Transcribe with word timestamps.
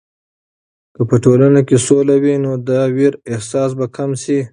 که 0.95 1.01
په 1.09 1.15
ټولنه 1.23 1.61
کې 1.67 1.77
سوله 1.87 2.15
وي، 2.23 2.35
نو 2.43 2.51
د 2.67 2.69
ویر 2.95 3.13
احساس 3.31 3.71
به 3.79 3.85
کم 3.95 4.09
شي. 4.23 4.39